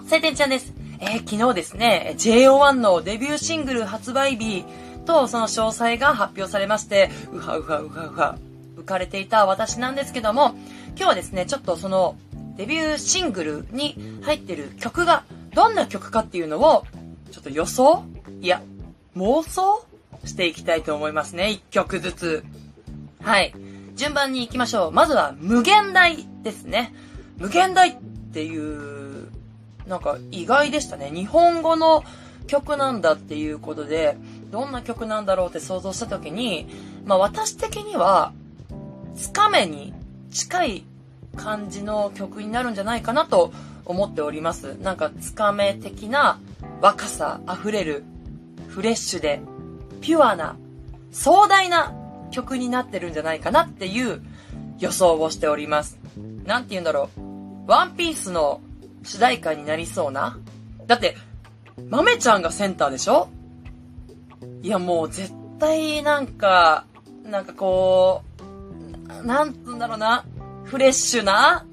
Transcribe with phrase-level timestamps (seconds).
[0.00, 0.72] も、晴天ちゃんです。
[1.00, 4.64] えー、昨日ですね、JO1 のデビューシングル発売日
[5.04, 8.38] とその詳細が発表されまして、うはうはうはうは、
[8.76, 10.54] 浮かれていた私なんですけども、
[10.96, 12.16] 今日はですね、ちょっとその、
[12.56, 15.24] デビューシングルに入ってる曲が
[15.54, 16.84] どんな曲かっていうのを、
[17.30, 18.04] ちょっと予想
[18.40, 18.62] いや、
[19.16, 19.86] 妄想
[20.24, 21.50] していきたいと思いますね。
[21.50, 22.44] 一曲ずつ。
[23.22, 23.54] はい。
[23.94, 24.90] 順番に行きましょう。
[24.90, 26.94] まずは、無限大ですね。
[27.36, 27.96] 無限大っ
[28.32, 29.01] ていう、
[29.86, 31.10] なんか意外でしたね。
[31.12, 32.04] 日本語の
[32.46, 34.16] 曲なんだっていうことで、
[34.50, 36.68] どんな曲なんだろうって想像したときに、
[37.04, 38.32] まあ私的には、
[39.16, 39.92] つかめに
[40.30, 40.84] 近い
[41.36, 43.52] 感じの曲になるんじゃないかなと
[43.84, 44.76] 思っております。
[44.80, 46.38] なんかつかめ的な
[46.80, 48.04] 若さ溢れる、
[48.68, 49.40] フレッシュで、
[50.00, 50.56] ピュアな、
[51.10, 51.94] 壮大な
[52.30, 54.22] 曲になってるんじゃないかなっていう
[54.78, 55.98] 予想をしております。
[56.44, 57.70] なんて言うんだろう。
[57.70, 58.60] ワンピースの
[59.02, 60.38] 主題歌になりそうな？
[60.86, 61.16] だって、
[61.88, 63.28] 豆ちゃんがセンターでしょ？
[64.62, 66.84] いやもう絶対なんか、
[67.24, 68.22] なんかこ
[69.22, 70.24] う、なんつうんだろうな？
[70.64, 71.66] フレッシュな、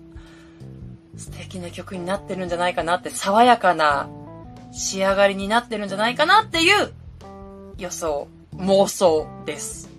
[1.17, 4.09] 素敵な曲になってるんじゃないかなって、爽やかな
[4.71, 6.93] 仕上がりになってるんじゃないかなっていう
[7.77, 9.89] 予想、妄想です。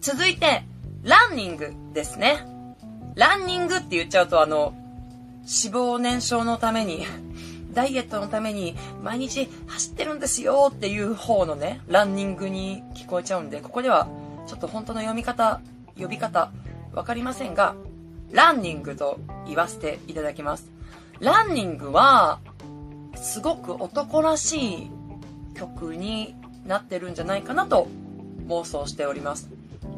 [0.00, 0.64] 続いて、
[1.02, 2.46] ランニングですね。
[3.14, 4.74] ランニングって言っちゃうとあの、
[5.40, 7.06] 脂肪燃焼のために
[7.72, 14.08] ダイエットのために毎日走ってるんですよっていう方のね、ランニングに聞こえちゃうんで、ここでは
[14.46, 15.60] ちょっと本当の読み方、
[15.98, 16.50] 呼び方、
[16.92, 17.74] わかりませんが、
[18.32, 20.68] ランニングと言わせていただきます。
[21.20, 22.40] ランニングは、
[23.14, 24.90] すごく男らしい
[25.54, 26.34] 曲に
[26.66, 27.88] なってるんじゃないかなと
[28.48, 29.48] 妄想しております。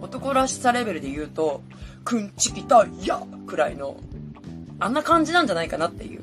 [0.00, 1.62] 男らしさレベルで言うと、
[2.04, 3.96] くんちきたいやくらいの、
[4.82, 6.22] あんな感じなんじゃないかなっていう。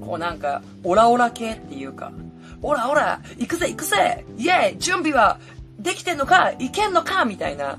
[0.00, 2.12] こうなんか、オラオラ系っていうか、
[2.60, 5.38] オラオラ、行くぜ行くぜイェイ準備は
[5.78, 7.78] できてんのかいけんのかみたいな。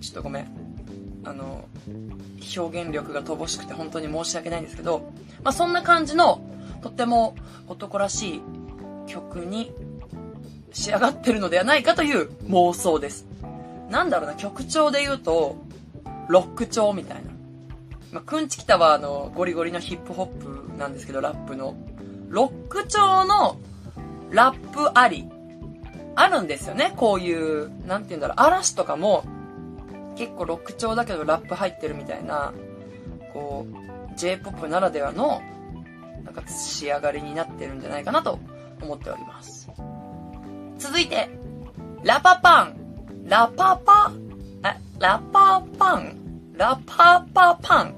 [0.00, 0.48] ちょっとごめん。
[1.24, 1.68] あの、
[2.56, 5.12] 表現力が乏しくて本当に申し訳ないんですけど、
[5.44, 6.40] まあそんな感じの、
[6.82, 7.36] とっても
[7.68, 8.42] 男らしい
[9.06, 9.72] 曲に
[10.72, 13.24] 仕上がってるのではないかという妄想です。
[13.88, 15.56] なんだろうな、曲調で言うと、
[16.28, 17.27] ロック調みたいな。
[18.12, 21.74] まあ、くんちきたはあの、ゴリゴリのヒップホップなんですけど、ラップの。
[22.28, 23.58] ロック調の
[24.30, 25.28] ラップあり。
[26.14, 26.92] あるんですよね。
[26.96, 29.24] こういう、なんて言うんだろう、嵐とかも、
[30.16, 32.52] 結構ロック調だけどラップ入ってるみたいな、
[33.32, 35.40] こう、J-POP ならではの、
[36.24, 38.38] なんか仕上がりになってるんじゃないかなと
[38.82, 39.70] 思っております。
[40.78, 41.28] 続いて、
[42.02, 42.74] ラパパン。
[43.26, 44.10] ラパパ、
[44.64, 46.16] え、ラパパン？
[46.54, 47.94] ラパパパン。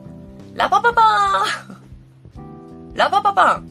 [0.54, 3.70] ラパパパーンラパパパン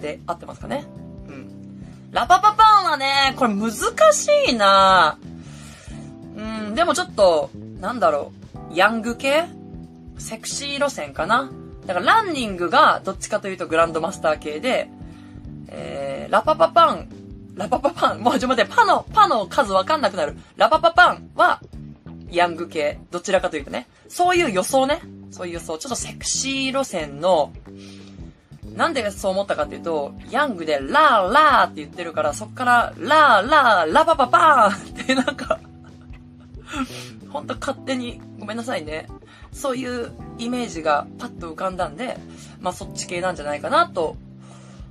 [0.00, 0.84] で合ってますかね？
[1.26, 1.48] うん。
[2.10, 3.72] ラパパパンはね、これ難
[4.12, 5.18] しいな
[6.36, 6.40] う
[6.70, 7.50] ん、でもちょっと、
[7.80, 8.32] なんだろ
[8.70, 9.44] う、ヤング系？
[10.18, 11.50] セクシー路線かな？
[11.86, 14.88] だからランニングがどっちかというとグランドマスター系で、
[15.68, 17.08] えー、ラパパパン、
[17.54, 20.36] ラパパパン、もうちょっと待って、パの、パの数わかんなくなる。
[20.56, 21.60] ラパパパンは、
[22.30, 22.98] ヤング系。
[23.10, 23.88] どちらかというとね。
[24.08, 25.00] そういう予想ね。
[25.32, 25.78] そういう予想。
[25.78, 27.52] ちょっとセクシー路線の、
[28.76, 35.58] なんでそう思ったかっていうと、ヤングでラーラーって言ってるから、そっからラーラー、ラパパパーンってなんか
[37.30, 39.08] ほんと勝手に、ごめんなさいね。
[39.52, 42.18] そういうイメージがパッと浮かんだんで、
[42.60, 44.16] まあそっち系なんじゃないかなと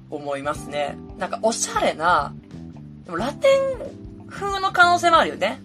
[0.10, 0.98] 思いますね。
[1.18, 2.34] なんかおしゃれな、
[3.06, 5.62] でもラテン風の可能性もあるよね。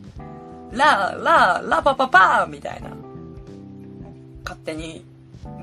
[0.72, 2.91] ラー、ラー、ラパパパーンみたいな。
[4.46, 5.04] 勝手に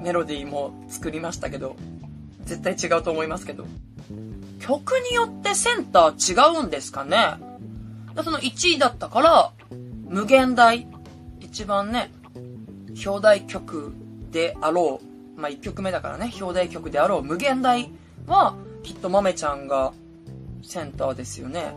[0.02, 1.78] メロディーも作りましたけど、
[2.44, 3.66] 絶対違うと思いますけど。
[4.60, 7.38] 曲によってセンター違うんですかね？
[8.24, 9.52] その1位だったから、
[10.08, 10.86] 無限大。
[11.40, 12.12] 一番ね、
[13.06, 13.94] 表題曲
[14.32, 15.00] であろ
[15.38, 15.40] う。
[15.40, 17.90] まあ、1曲目だからね、表題曲であろう無限大
[18.28, 19.94] は、きっと豆ちゃんが
[20.62, 21.74] センターですよね。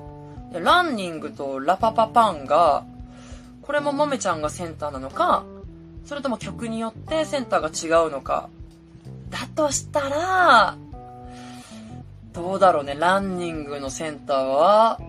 [0.52, 2.84] で、ランニングとラパパパンが、
[3.62, 5.44] これも豆ちゃんがセンターなのか、
[6.06, 8.48] それとも曲によってセンターが違うのか。
[9.28, 10.76] だとしたら、
[12.32, 15.00] どうだろうね、ランニングのセンターは、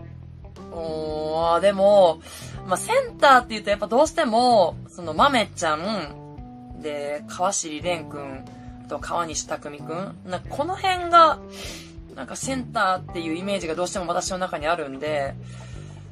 [0.72, 2.20] おー、でも、
[2.66, 8.46] まあ、センターって言うとやっぱどうしても、その豆ちゃん、で、川尻蓮くん、
[8.88, 11.38] と川西匠くん、なんかこの辺が、
[12.16, 15.36] なんかセンターっていうイメージがどうしても私の中にあるんで、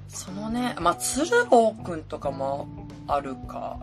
[0.10, 2.68] そのね、まあ、鶴房くんとかも
[3.08, 3.80] あるか。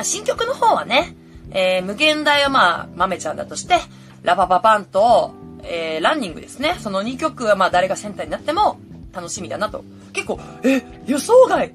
[0.00, 1.14] まあ、新曲の方はね、
[1.50, 3.74] えー、無限大はまあ、豆ちゃんだとして、
[4.22, 6.76] ラパパパンと、えー、ランニングですね。
[6.80, 8.80] その2曲はまあ誰がセンターになっても
[9.12, 9.84] 楽しみだなと。
[10.14, 11.74] 結構、え、予想外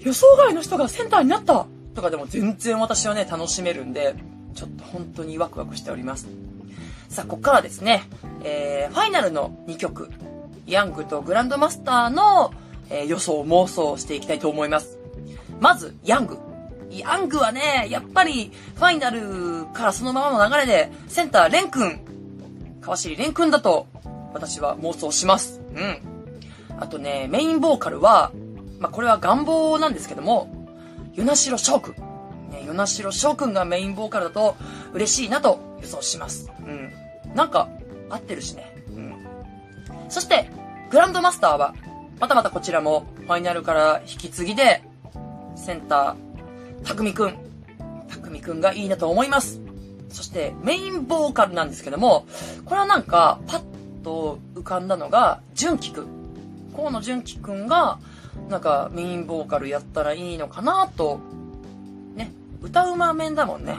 [0.00, 1.64] 予想外の人がセンターになった
[1.94, 4.14] とかでも全然私はね、楽しめるんで、
[4.54, 6.28] ちょっと本当にワクワクしております。
[7.08, 8.02] さあ、ここからですね、
[8.44, 10.10] えー、ファイナルの2曲、
[10.66, 12.52] ヤングとグランドマスターの、
[12.90, 14.98] えー、予想、妄想をしていきたいと思います。
[15.60, 16.51] まず、ヤング。
[16.98, 22.00] ヤングはね、やっぱり、ファイナルからそのままの流れで、センター、レン君、
[22.80, 23.86] 川尻レン君だと、
[24.32, 25.60] 私は妄想します。
[25.74, 25.98] うん。
[26.78, 28.32] あとね、メインボーカルは、
[28.78, 30.50] まあ、これは願望なんですけども、
[31.14, 31.94] 与那城翔くん。
[32.50, 34.56] ね、与那城翔くんがメインボーカルだと
[34.92, 36.50] 嬉しいなと予想します。
[36.60, 36.92] うん。
[37.34, 37.68] なんか、
[38.10, 38.74] 合ってるしね。
[38.88, 39.14] うん。
[40.08, 40.50] そして、
[40.90, 41.74] グランドマスターは、
[42.18, 44.82] またまたこちらも、ファイナルから引き継ぎで、
[45.54, 46.31] センター、
[46.84, 47.36] たくみくん。
[48.08, 49.60] たくみくんがいいなと思います。
[50.10, 52.26] そして、メインボーカルなんですけども、
[52.64, 53.62] これはなんか、パッ
[54.04, 56.06] と浮かんだのが、純喜くん。
[56.76, 57.98] 河野純喜くんが、
[58.48, 61.20] なんかメインボーカルやったらいいのかなと、
[62.14, 62.32] ね、
[62.62, 63.76] 歌うま面だもんね。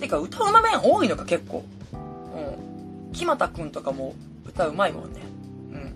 [0.00, 1.64] てか歌うま面多いのか結構。
[1.92, 3.12] うん。
[3.12, 4.14] 木又くんとかも
[4.46, 5.20] 歌うまいもんね。
[5.72, 5.94] うん。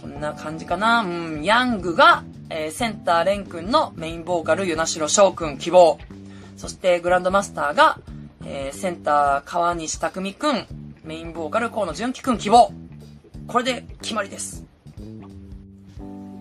[0.00, 1.00] こんな感じかな。
[1.00, 1.42] うん。
[1.42, 2.24] ヤングが、
[2.56, 5.98] えー、センターレン君のメインボーカル、与那城翔くん希望。
[6.56, 7.98] そしてグランドマスターが、
[8.44, 10.66] えー、センター川西匠くん、
[11.02, 12.72] メインボーカル河野純喜くん希望。
[13.48, 14.64] これで決まりです。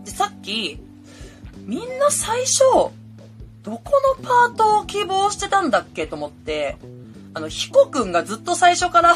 [0.05, 0.79] で、さっき、
[1.65, 2.59] みんな最初、
[3.63, 3.81] どこ
[4.19, 6.77] のパートを希望してたんだっけと思って、
[7.33, 9.15] あの、ヒコくんがずっと最初から、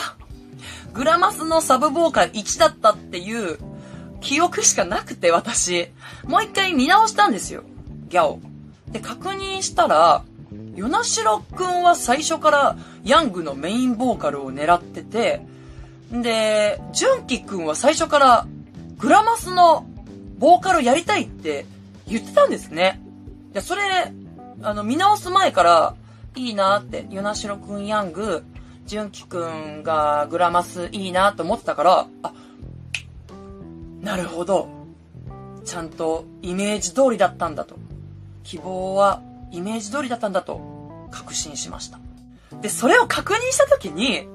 [0.96, 3.60] グラマスのサブボーカル1だったっていう
[4.28, 5.88] 記憶しかなくて、私。
[6.26, 7.64] もう一回見直したんですよ。
[8.10, 8.42] ギャオ。
[8.92, 10.26] で、確認したら、
[10.76, 15.46] ヨナシロくんは最初からヤングのメインボーカルを狙ってて、
[16.12, 18.48] で、ジュンキくんは最初から
[18.98, 19.86] グラマスの
[20.38, 21.66] ボーカルやりたいって
[22.06, 23.00] 言ってたんですね。
[23.54, 24.12] いや、それ、
[24.62, 25.96] あの、見直す前から、
[26.36, 28.44] いいなって、ヨナシロくんヤング、
[28.86, 32.34] ジュンキくんがグラマスいいなと思ってたから、あ、
[34.02, 34.70] なるほど。
[35.66, 37.76] ちゃんとイメージ通りだったんだと。
[38.44, 39.22] 希望は
[39.52, 42.00] イメージ通りだったんだと確信しました。
[42.62, 44.28] で、それを確認したときに、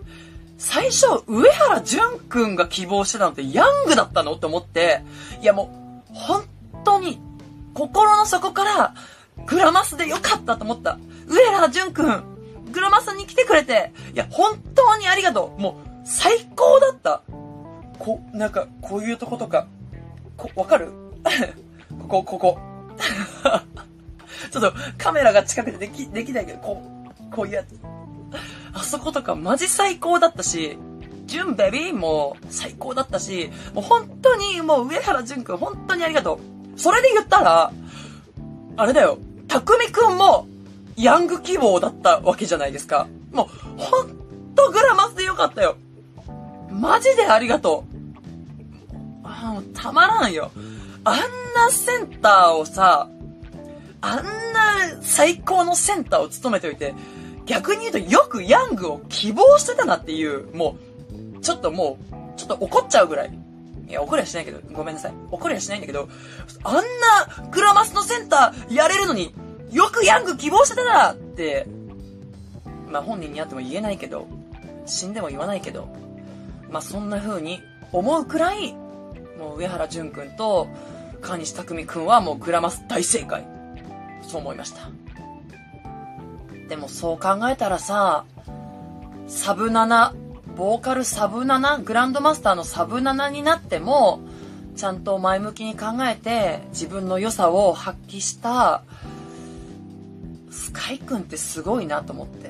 [0.58, 5.02] 最初、上原淳くんが希望してたのってヤングだったのって思って、
[5.40, 5.70] いやも
[6.12, 6.44] う、本
[6.84, 7.20] 当に、
[7.74, 8.94] 心の底から、
[9.46, 10.98] グラマスでよかったと思った。
[11.26, 12.22] 上原淳くん、
[12.70, 15.60] グラマスに来てくれて、いや、本当にありがとう。
[15.60, 15.74] もう、
[16.04, 17.22] 最高だった。
[18.02, 19.68] こ、なんか、こういうとことか、
[20.36, 20.90] こ、わかる？
[22.08, 22.58] ここ、ここ。
[24.50, 26.82] ちょっとカメラが近くてでき、できないけど、こ
[27.30, 27.78] う、こういうやつ。
[28.74, 30.76] あそことかマジ最高だったし、
[31.26, 36.40] ジュンベビーも最高だったし、もう本当にもう上原淳くん本当にありがと
[36.76, 36.78] う。
[36.80, 37.72] それで言ったら、
[38.76, 40.46] あれだよ、たくみくんも
[40.96, 43.06] ヤング希望だったわけじゃないですか。
[43.30, 44.08] もう、ほん
[44.54, 45.76] とグラマスでよかったよ。
[46.70, 47.91] マジでありがとう。
[49.46, 50.50] もうたまらんよ。
[51.04, 51.18] あん
[51.54, 53.08] なセンターをさ、
[54.00, 54.22] あんな
[55.00, 56.94] 最高のセンターを務めておいて、
[57.46, 60.76] 逆に言うとよくヤングを希望してたなっていう、も
[61.36, 63.38] う、ちょっともう、ちょっと怒っちゃうぐらい。
[63.88, 65.14] いや、怒りはしないけど、ごめんなさい。
[65.30, 66.08] 怒りはしないんだけど、
[66.64, 66.80] あんな
[67.50, 69.34] グラマスのセンターやれるのに、
[69.70, 71.66] よくヤング希望してたなって、
[72.90, 74.28] まあ本人に会っても言えないけど、
[74.86, 75.88] 死んでも言わないけど、
[76.70, 77.60] まあそんな風に
[77.92, 78.74] 思うくらい、
[79.42, 80.68] もう上原淳くんと
[81.20, 83.44] 川西匠くんはもうグラマス大正解。
[84.22, 84.88] そう思いました。
[86.68, 88.24] でもそう考えたらさ、
[89.26, 90.14] サブ7
[90.56, 94.20] ボーカルサブ7、グランドマスターのサブ7になっても、
[94.76, 98.82] ちゃんと前向きに考えて自分の良さを発揮した
[100.50, 102.48] スカイくんってすごいなと思って。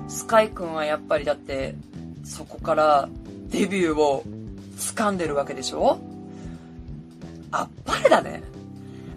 [0.00, 0.08] うん。
[0.08, 1.74] スカイくんはやっぱりだって
[2.24, 3.08] そこから
[3.50, 4.24] デビューを
[4.78, 5.98] 掴んでるわけでしょ？
[7.50, 8.42] あっぱれだね。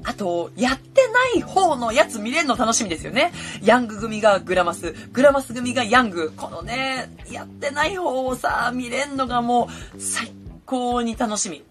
[0.04, 3.32] あと、やってない方のやつ見れるの楽しみですよね。
[3.62, 6.32] ヤング組がグラマス、グラマス組がヤング。
[6.36, 10.32] このね、やってない方をさ、見れんのがもう、最
[10.66, 11.64] 高に楽しみ。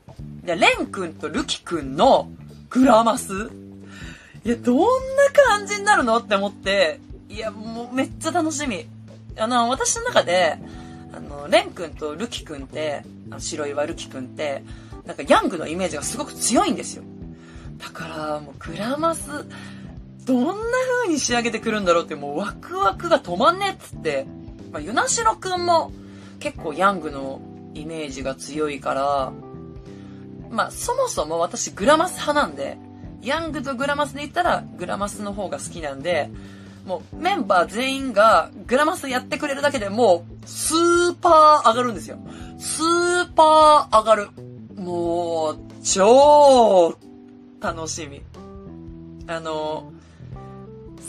[0.45, 2.31] で、レン君とルキ君の
[2.69, 3.51] グラマス
[4.45, 4.87] いや、どんな
[5.49, 6.19] 感じになるの？
[6.19, 8.87] って思って、いや、もうめっちゃ楽しみ。
[9.37, 10.57] あの、私の中で、
[11.13, 14.63] あの、レン君とルキ君って、あの白岩ルキ君って、
[15.07, 17.05] なんかヤングのイメージがすごく強いんですよ。
[17.79, 19.29] だから、もうグラマス、
[20.27, 20.53] どんな
[21.03, 24.27] 風に仕上げてくるんだろうって、もうワクワクが止まんねえっつって、
[24.71, 25.91] まあ、ユナシロくんも
[26.39, 27.41] 結構ヤングの
[27.75, 29.33] イメージが強いから、
[30.51, 32.79] まあ、そもそも私グラマス派なんで、
[33.23, 36.31] ヤングとグラマスで言ったらグラマスの方が好きなんで、
[36.87, 42.19] もうメンバー全員がグラマスやってくれるだけでもうスーパー上がるんですよ。
[42.59, 44.29] スーパー上がる。
[44.77, 46.97] もう、超
[47.61, 48.23] 楽しみ。
[49.27, 49.93] あの、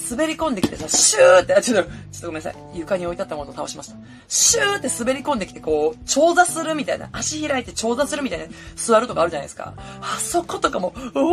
[0.09, 2.55] 滑り込んできてさ、シューって、あ、ちょっと、ちょっとごめんなさい。
[2.73, 3.95] 床に置いてあったものを倒しました。
[4.27, 8.45] シューって滑り込んできて、こう、長座するみたいな、足開いて長座するみたいな、
[8.75, 9.73] 座るとかあるじゃないですか。
[9.77, 11.31] あそことかも、お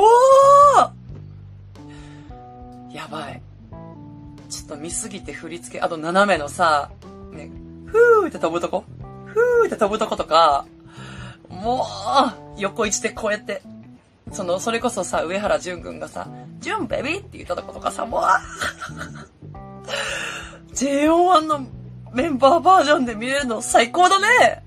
[2.92, 3.42] ーやばい。
[4.48, 6.90] ちょっと見すぎて振り付け、あと斜めのさ、
[7.32, 7.50] ね、
[7.90, 8.84] ふーって飛ぶとこ？
[9.26, 10.66] ふーって飛ぶとことか、
[11.48, 11.86] も
[12.56, 13.62] う、横一でこうやって、
[14.32, 16.28] その、それこそさ、上原淳君がさ、
[16.60, 18.22] 淳ベビーって言ったとことかさ、もう、
[20.74, 21.66] JO1 の
[22.12, 24.62] メンバーバージョンで見れるの最高だね。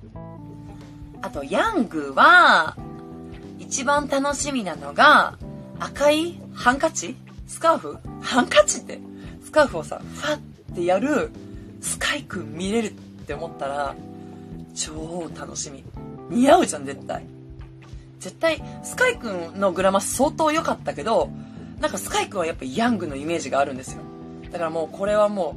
[1.21, 2.75] あと、ヤングは、
[3.59, 5.37] 一番楽しみなのが、
[5.79, 7.15] 赤いハンカチ？
[7.47, 7.97] スカーフ？
[8.21, 8.99] ハンカチって、
[9.43, 10.39] スカーフをさ、ファっ
[10.75, 11.29] てやる、
[11.81, 12.93] スカイくん見れる
[13.31, 13.95] って思ったら、
[14.75, 15.85] 超楽しみ。
[16.29, 17.25] 似合うじゃん、絶対。
[18.19, 21.29] 絶対、スカイくんのグラマス相当良かったけど、
[21.79, 24.01] なんかスカイくんはやっぱヤングのイメージがあるんですよ。
[24.51, 25.55] だからもうこれはも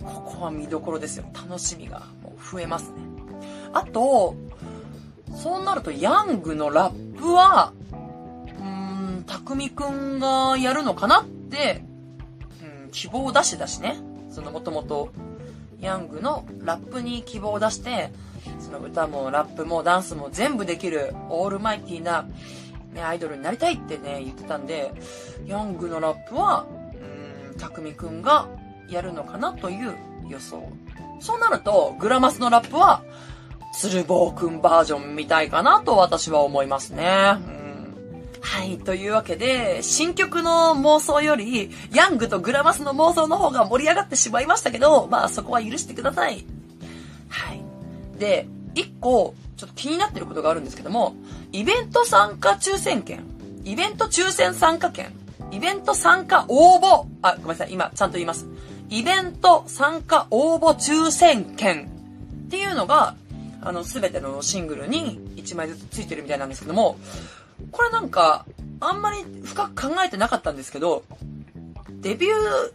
[0.00, 1.26] う、ここは見どころですよ。
[1.34, 2.96] 楽しみがもう増えますね。
[3.74, 4.34] あと、
[5.34, 11.84] そうなるとヤングのラップは、うーん、たくみくんがやるのかなって、
[12.84, 13.98] うん、希望を出してたしね。
[14.30, 15.10] そのもともと、
[15.80, 18.10] ヤングのラップに希望を出して、
[18.58, 22.26] その歌もラップもダンスも全部できるオールマイティーな、
[22.92, 24.66] ね、アイドルになりたいってね、言ってたん。
[24.66, 24.92] で、
[25.46, 26.66] ヤングのラップは、
[27.52, 28.22] うん、たくみくん。
[28.22, 28.48] が
[28.88, 29.94] やるのかなという
[30.28, 30.68] 予想。
[31.20, 33.02] そうなると、グラマスのラップは、
[33.74, 34.60] 鶴房くん。
[34.60, 37.59] バージョンみたいかなと私は思いますね。
[38.42, 38.78] はい。
[38.78, 46.44] というわけで、新曲の妄想より、ヤングとグラマスの妄想の方が盛り上がってしまいましたけど、まあそこは許してください。
[47.28, 47.62] はい。
[48.18, 51.14] で、一個、ちょっと気になってることがあるんですけども、
[51.52, 53.24] イベント参加抽選券、
[53.64, 55.12] イベント抽選参加券、
[55.50, 58.46] イベント参加応募、あ、ごめんなさい、今、ちゃんと言います。
[58.88, 61.90] イベント参加応募抽選券
[62.46, 63.14] っていうのが、
[63.62, 66.96] あの、すべてのシングルに1枚ずつついてるみたいなんですけども、
[67.72, 68.46] これなんか、
[68.80, 71.04] あんまり深く考えてなかったんですけど、
[71.88, 72.30] デビュ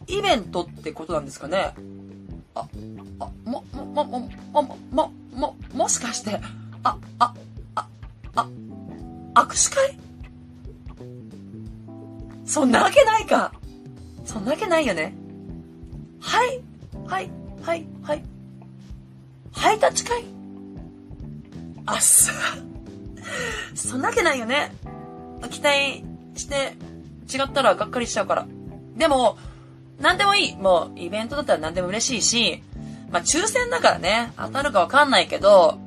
[0.07, 1.73] ーイベントってことなんですかね？
[2.53, 2.67] あ、
[3.19, 6.39] あ、も、も、も、も、も、も、も、もしかして、
[6.83, 7.33] あ、あ、
[7.75, 7.87] あ、
[8.35, 8.47] あ、
[9.33, 9.99] 握手会？
[12.45, 13.51] そんなわけないか。
[14.23, 15.15] そんなわけないよね。
[16.19, 16.61] はい、
[17.07, 17.31] はい、
[17.63, 18.23] はい、はい。
[19.51, 20.23] ハイタッチ会？
[21.87, 22.31] あっさ。
[23.73, 24.73] そんなわけないよね。
[25.49, 26.03] 期待
[26.35, 26.75] して
[27.33, 28.47] 違ったらがっかりしちゃうから。
[28.95, 29.37] でも、
[29.99, 30.55] なんでもいい。
[30.55, 32.63] もう、イベントだったら何でも嬉しいし、
[33.11, 35.79] まあ、抽選だからね、当たるかわかんないけど、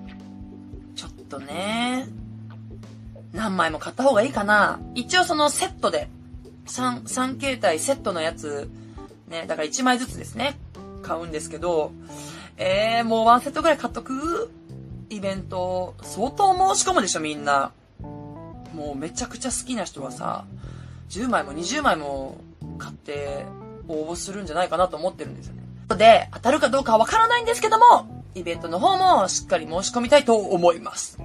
[0.97, 2.09] ちょっとね、
[3.33, 4.81] 何枚も買った方がいいかな。
[4.95, 6.09] 一応そのセットで、
[6.67, 8.71] 3、3形態セットのやつ、
[9.29, 10.59] ね、だから1枚ずつですね、
[11.03, 11.93] 買うんですけど、
[12.57, 14.51] えー、もうワンセットぐらい買っとく？
[15.11, 17.73] イベント、相当申し込むでしょ、みんな。
[18.75, 20.45] もうめちゃくちゃ好きな人はさ、
[21.11, 22.39] 10枚も20枚も
[22.79, 23.47] 買って
[23.89, 25.63] 応募するんじゃないかなと思ってるんですよね。
[25.97, 27.85] で、当たるかどうかはわからないんですけども、
[28.35, 31.19] イベントの方もしっかり申し込みたいと思います。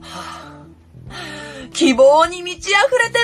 [0.00, 0.64] は
[1.10, 3.18] あ、希望に満ち溢れて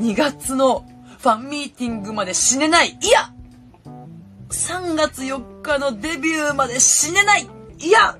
[0.00, 0.84] る !2 月の
[1.20, 3.32] ファンミーティングまで死ねないいや
[4.50, 8.18] !3 月4日のデビューまで死ねないいや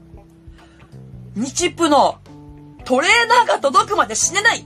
[1.35, 2.19] 日プの
[2.85, 4.65] トレーナーが届くまで死ねない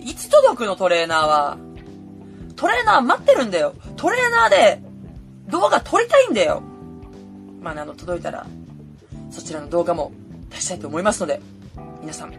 [0.00, 1.58] いつ届くのトレーナーは？
[2.56, 3.74] トレーナー待ってるんだよ。
[3.96, 4.82] トレーナーで
[5.48, 6.62] 動画撮りたいんだよ。
[7.60, 8.46] まあ、あの、届いたら、
[9.30, 10.10] そちらの動画も
[10.50, 11.40] 出したいと思いますので、
[12.00, 12.32] 皆さん、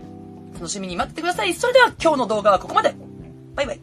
[0.54, 1.54] 楽しみに待っててください。
[1.54, 2.94] それでは今日の動画はここまで。
[3.56, 3.80] バイバイ。